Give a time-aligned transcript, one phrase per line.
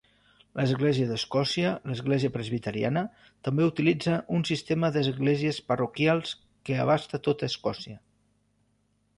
[0.59, 3.03] L'església d'Escòcia, l'església presbiteriana,
[3.49, 6.35] també utilitza un sistema d'esglésies parroquials
[6.71, 8.01] que abasta tota Escòcia.